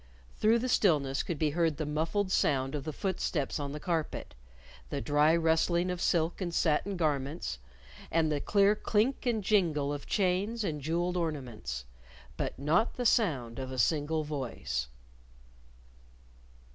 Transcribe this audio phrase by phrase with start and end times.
[0.33, 4.33] Through the stillness could be heard the muffled sound of the footsteps on the carpet,
[4.89, 7.59] the dry rustling of silk and satin garments,
[8.09, 11.85] and the clear clink and jingle of chains and jewelled ornaments,
[12.35, 14.87] but not the sound of a single voice.